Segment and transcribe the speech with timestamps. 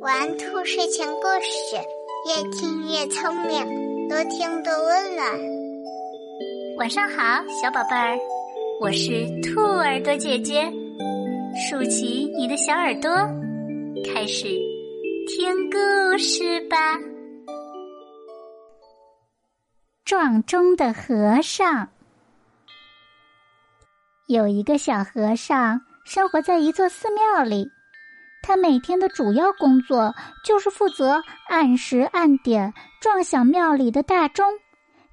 [0.00, 1.76] 玩兔睡前故事，
[2.28, 5.26] 越听越聪明，多听多温暖。
[6.76, 8.18] 晚上好，小宝贝儿，
[8.82, 10.70] 我是兔耳朵姐姐，
[11.56, 13.10] 竖起你的小耳朵，
[14.12, 14.44] 开始
[15.28, 16.76] 听故事吧。
[20.04, 21.88] 撞钟的和尚，
[24.26, 27.66] 有一个小和尚生活在一座寺庙里。
[28.46, 34.46] 他每天的主要工作就是负责按时按点撞响庙里的大钟，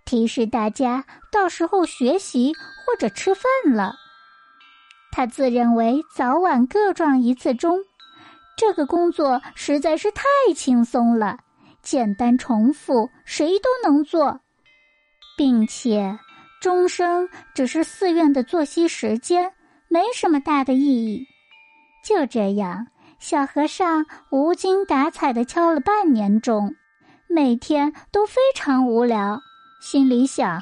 [0.03, 2.51] 提示大家到时候学习
[2.85, 3.95] 或者吃饭了。
[5.13, 7.79] 他自认为早晚各撞一次钟，
[8.57, 11.37] 这个工作实在是太轻松了，
[11.81, 14.41] 简单重复，谁都能做，
[15.37, 16.19] 并且
[16.59, 19.53] 钟声只是寺院的作息时间，
[19.87, 21.25] 没什么大的意义。
[22.03, 22.87] 就这样。
[23.21, 26.75] 小和尚无精打采的敲了半年钟，
[27.27, 29.39] 每天都非常无聊，
[29.79, 30.59] 心里想：“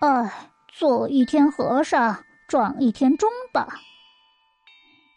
[0.00, 0.30] 哎，
[0.68, 3.66] 做一天和尚撞一天钟吧。”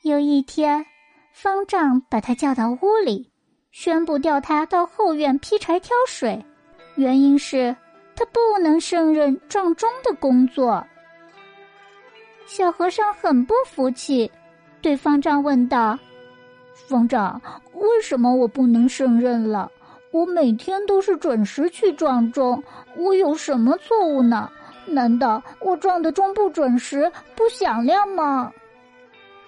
[0.04, 0.86] 有一天，
[1.34, 3.30] 方丈把他叫到屋里，
[3.74, 6.42] 宣布调他到后院劈柴挑水，
[6.96, 7.76] 原因是
[8.16, 10.82] 他不能胜任撞钟的工作。
[12.46, 14.32] 小和尚很不服气，
[14.82, 16.00] 对方丈问道。
[16.74, 17.42] 方丈，
[17.74, 19.72] 为什么我不能胜任了？
[20.12, 22.64] 我每天都是准时去撞钟，
[22.96, 24.50] 我有什么错误呢？
[24.86, 28.52] 难道我撞的钟不准时、不响亮吗？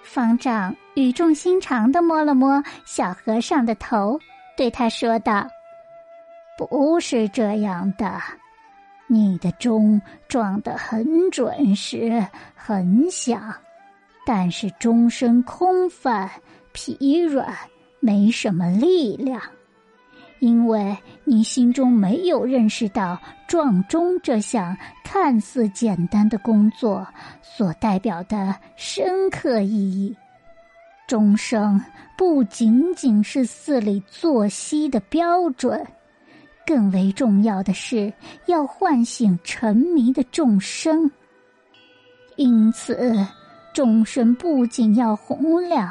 [0.02, 4.18] 方丈语重心长的摸了摸小和尚的头，
[4.56, 5.46] 对他说道
[6.56, 8.20] ：“不是这样的，
[9.08, 13.54] 你的钟撞得很准时、很响，
[14.24, 16.30] 但是钟声空泛。”
[16.76, 17.56] 疲软，
[18.00, 19.40] 没什么力量，
[20.40, 27.06] 因为你心中没有认识到撞钟这项看似简单的工作
[27.40, 30.14] 所代表的深刻意义。
[31.06, 31.80] 钟声
[32.14, 35.82] 不仅仅是寺里作息的标准，
[36.66, 38.12] 更为重要的是
[38.44, 41.10] 要唤醒沉迷的众生。
[42.36, 43.26] 因此，
[43.72, 45.90] 钟声不仅要洪亮。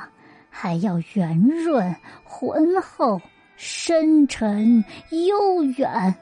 [0.57, 1.93] 还要圆润、
[2.23, 3.21] 浑厚、
[3.57, 4.85] 深沉、
[5.27, 6.15] 悠远，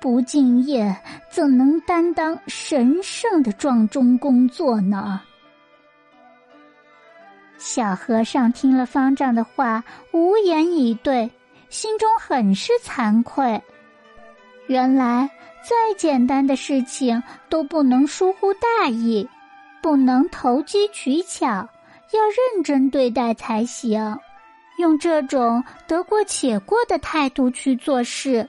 [0.00, 0.96] 不敬业
[1.30, 5.20] 怎能担当神圣的撞钟工作呢？
[7.58, 11.30] 小和尚听了方丈的话，无言以对，
[11.68, 13.62] 心中很是惭愧。
[14.68, 15.28] 原来，
[15.62, 19.28] 再简单的事情都不能疏忽大意，
[19.82, 21.68] 不能投机取巧。
[22.12, 24.18] 要认真对待才行，
[24.78, 28.48] 用这种得过且过的态度去做事，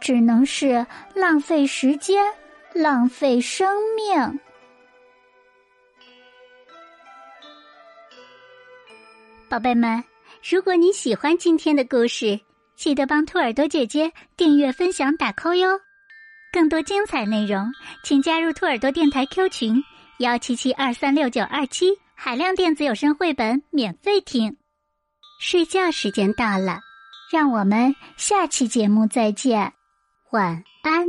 [0.00, 2.24] 只能是浪费时间、
[2.72, 4.40] 浪费生命。
[9.50, 10.02] 宝贝们，
[10.42, 12.40] 如果你喜欢今天的故事，
[12.74, 15.78] 记得帮兔耳朵姐姐订阅、分享、打 call 哟！
[16.52, 17.70] 更多精彩内容，
[18.02, 19.82] 请加入兔耳朵电台 Q 群：
[20.18, 22.03] 幺七七二三六九二七。
[22.24, 24.56] 海量电子有声绘本免费听，
[25.38, 26.80] 睡觉时间到了，
[27.30, 29.74] 让我们下期节目再见，
[30.30, 31.04] 晚安。